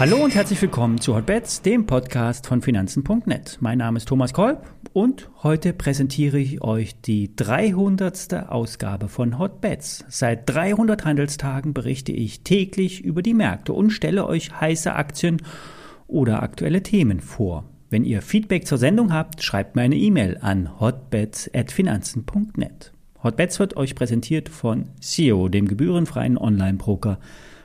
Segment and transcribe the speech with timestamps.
[0.00, 3.58] Hallo und herzlich willkommen zu Hotbets, dem Podcast von Finanzen.net.
[3.60, 8.48] Mein Name ist Thomas Kolb und heute präsentiere ich euch die 300.
[8.48, 10.06] Ausgabe von Hotbets.
[10.08, 15.42] Seit 300 Handelstagen berichte ich täglich über die Märkte und stelle euch heiße Aktien
[16.06, 17.68] oder aktuelle Themen vor.
[17.90, 22.92] Wenn ihr Feedback zur Sendung habt, schreibt mir eine E-Mail an hotbets.finanzen.net.
[23.22, 27.18] Hotbets wird euch präsentiert von SEO, dem gebührenfreien Online-Broker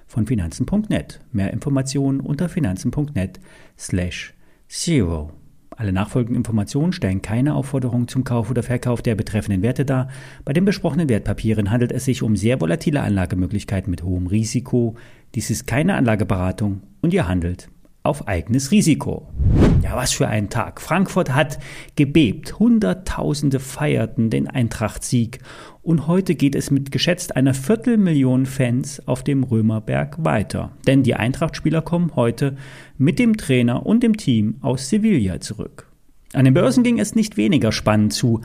[0.06, 1.22] von Finanzen.net.
[1.32, 3.40] Mehr Informationen unter Finanzen.net
[3.78, 4.34] slash
[4.68, 5.32] zero.
[5.78, 10.10] Alle nachfolgenden Informationen stellen keine Aufforderung zum Kauf oder Verkauf der betreffenden Werte dar.
[10.46, 14.96] Bei den besprochenen Wertpapieren handelt es sich um sehr volatile Anlagemöglichkeiten mit hohem Risiko.
[15.36, 17.70] Dies ist keine Anlageberatung und ihr handelt
[18.04, 19.28] auf eigenes Risiko.
[19.86, 20.82] Ja, was für ein Tag.
[20.82, 21.60] Frankfurt hat
[21.96, 22.58] gebebt.
[22.58, 25.42] Hunderttausende feierten den Eintracht-Sieg.
[25.84, 30.72] Und heute geht es mit geschätzt einer Viertelmillion Fans auf dem Römerberg weiter.
[30.88, 32.58] Denn die Eintracht-Spieler kommen heute
[32.98, 35.88] mit dem Trainer und dem Team aus Sevilla zurück.
[36.34, 38.42] An den Börsen ging es nicht weniger spannend zu.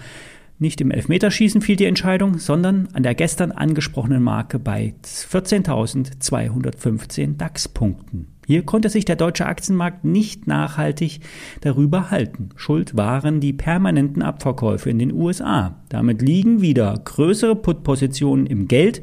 [0.62, 8.26] Nicht im Elfmeterschießen fiel die Entscheidung, sondern an der gestern angesprochenen Marke bei 14.215 DAX-Punkten.
[8.46, 11.20] Hier konnte sich der deutsche Aktienmarkt nicht nachhaltig
[11.62, 12.50] darüber halten.
[12.56, 15.82] Schuld waren die permanenten Abverkäufe in den USA.
[15.88, 19.00] Damit liegen wieder größere Put-Positionen im Geld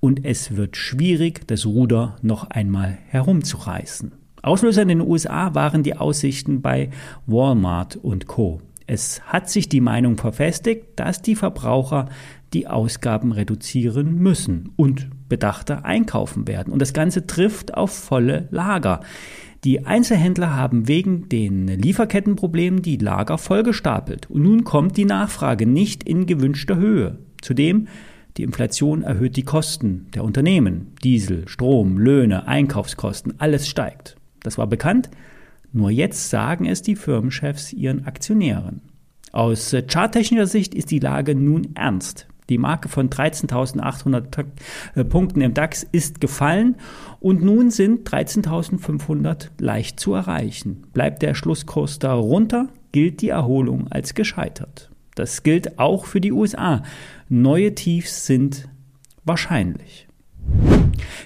[0.00, 4.10] und es wird schwierig, das Ruder noch einmal herumzureißen.
[4.42, 6.90] Auslöser in den USA waren die Aussichten bei
[7.26, 8.60] Walmart und Co.
[8.88, 12.08] Es hat sich die Meinung verfestigt, dass die Verbraucher
[12.54, 16.72] die Ausgaben reduzieren müssen und bedachter einkaufen werden.
[16.72, 19.00] Und das Ganze trifft auf volle Lager.
[19.62, 24.30] Die Einzelhändler haben wegen den Lieferkettenproblemen die Lager vollgestapelt.
[24.30, 27.18] Und nun kommt die Nachfrage nicht in gewünschter Höhe.
[27.42, 27.88] Zudem
[28.38, 30.94] die Inflation erhöht die Kosten der Unternehmen.
[31.04, 34.16] Diesel, Strom, Löhne, Einkaufskosten, alles steigt.
[34.42, 35.10] Das war bekannt.
[35.72, 38.82] Nur jetzt sagen es die Firmenchefs ihren Aktionären.
[39.32, 42.26] Aus äh, charttechnischer Sicht ist die Lage nun ernst.
[42.48, 44.46] Die Marke von 13.800
[44.94, 46.76] äh, Punkten im DAX ist gefallen
[47.20, 50.86] und nun sind 13.500 leicht zu erreichen.
[50.94, 54.90] Bleibt der Schlusskurs darunter, gilt die Erholung als gescheitert.
[55.14, 56.82] Das gilt auch für die USA.
[57.28, 58.68] Neue Tiefs sind
[59.24, 60.07] wahrscheinlich.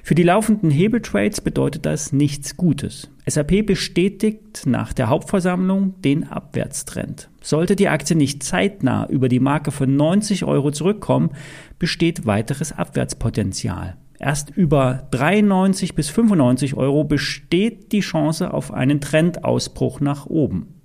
[0.02, 3.10] Für die laufenden Hebeltrades bedeutet das nichts Gutes.
[3.26, 7.30] SAP bestätigt nach der Hauptversammlung den Abwärtstrend.
[7.40, 11.30] Sollte die Aktie nicht zeitnah über die Marke von 90 Euro zurückkommen,
[11.78, 13.96] besteht weiteres Abwärtspotenzial.
[14.18, 20.81] Erst über 93 bis 95 Euro besteht die Chance auf einen Trendausbruch nach oben.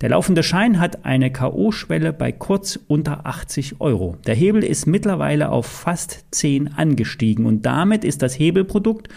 [0.00, 4.16] Der laufende Schein hat eine K.O.-Schwelle bei kurz unter 80 Euro.
[4.26, 9.08] Der Hebel ist mittlerweile auf fast 10 angestiegen und damit ist das Hebelprodukt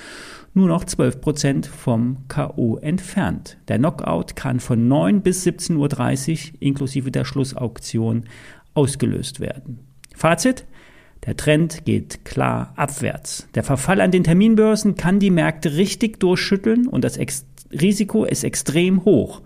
[0.54, 2.78] nur noch 12 Prozent vom K.O.
[2.78, 3.58] entfernt.
[3.68, 8.26] Der Knockout kann von 9 bis 17.30 Uhr inklusive der Schlussauktion
[8.74, 9.80] ausgelöst werden.
[10.16, 10.66] Fazit?
[11.26, 13.48] Der Trend geht klar abwärts.
[13.56, 18.44] Der Verfall an den Terminbörsen kann die Märkte richtig durchschütteln und das Ex Risiko ist
[18.44, 19.42] extrem hoch.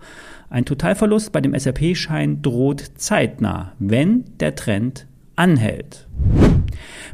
[0.52, 6.06] Ein Totalverlust bei dem SAP-Schein droht zeitnah, wenn der Trend anhält.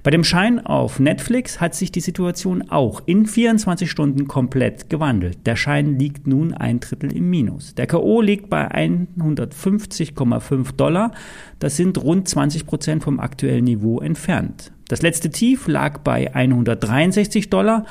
[0.03, 5.47] Bei dem Schein auf Netflix hat sich die Situation auch in 24 Stunden komplett gewandelt.
[5.47, 7.77] Der Schein liegt nun ein Drittel im Minus.
[7.77, 11.13] Der KO liegt bei 150,5 Dollar.
[11.61, 14.73] Das sind rund 20 Prozent vom aktuellen Niveau entfernt.
[14.89, 17.87] Das letzte Tief lag bei 163 Dollar.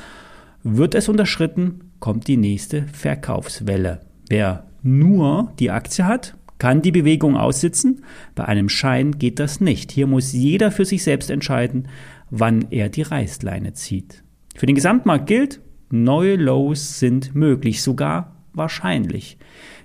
[0.64, 4.02] Wird es unterschritten, kommt die nächste Verkaufswelle.
[4.28, 8.04] Wer nur die Aktie hat, kann die Bewegung aussitzen.
[8.36, 9.92] Bei einem Schein geht das nicht.
[9.92, 11.88] Hier muss jeder für sich selbst entscheiden,
[12.30, 14.24] wann er die Reißleine zieht.
[14.56, 19.38] Für den Gesamtmarkt gilt, neue Lows sind möglich, sogar wahrscheinlich.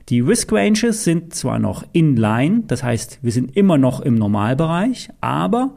[0.09, 4.15] Die Risk Ranges sind zwar noch in line, das heißt, wir sind immer noch im
[4.15, 5.75] Normalbereich, aber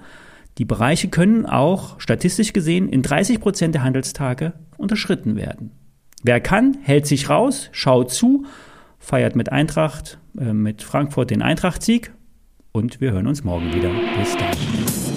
[0.57, 5.71] die Bereiche können auch statistisch gesehen in 30 Prozent der Handelstage unterschritten werden.
[6.23, 8.45] Wer kann, hält sich raus, schaut zu
[9.05, 12.11] feiert mit Eintracht, äh, mit Frankfurt den Eintracht-Sieg
[12.71, 13.91] und wir hören uns morgen wieder.
[14.17, 15.14] Bis dann.